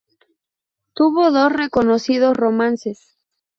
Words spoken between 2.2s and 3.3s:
romances.